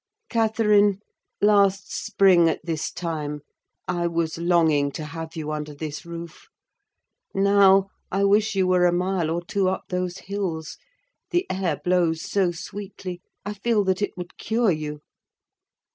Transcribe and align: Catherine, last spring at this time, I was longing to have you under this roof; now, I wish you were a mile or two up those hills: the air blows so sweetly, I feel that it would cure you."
Catherine, 0.29 0.99
last 1.43 1.93
spring 1.93 2.49
at 2.49 2.65
this 2.65 2.91
time, 2.91 3.41
I 3.87 4.07
was 4.07 4.39
longing 4.39 4.91
to 4.93 5.05
have 5.05 5.35
you 5.35 5.51
under 5.51 5.75
this 5.75 6.07
roof; 6.07 6.47
now, 7.35 7.89
I 8.11 8.23
wish 8.23 8.55
you 8.55 8.65
were 8.65 8.87
a 8.87 8.91
mile 8.91 9.29
or 9.29 9.45
two 9.45 9.69
up 9.69 9.83
those 9.89 10.17
hills: 10.17 10.79
the 11.29 11.45
air 11.51 11.77
blows 11.83 12.23
so 12.23 12.49
sweetly, 12.51 13.21
I 13.45 13.53
feel 13.53 13.83
that 13.83 14.01
it 14.01 14.17
would 14.17 14.39
cure 14.39 14.71
you." 14.71 15.01